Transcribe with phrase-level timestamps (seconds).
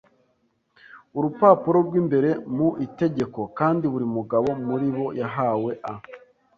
[1.17, 5.93] urupapuro rwimbere mu itegeko; kandi buri mugabo muri bo yahawe a